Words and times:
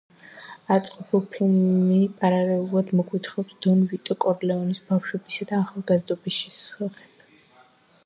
აწყობილ 0.75 1.21
ფილმი 1.35 1.99
პარალელურად 2.23 2.89
მოგვითხრობს 3.01 3.61
დონ 3.67 3.85
ვიტო 3.93 4.19
კორლეონეს 4.27 4.83
ბავშვობისა 4.91 5.51
და 5.53 5.61
ახალგაზრდობის 5.63 6.43
შესახებ. 6.43 7.03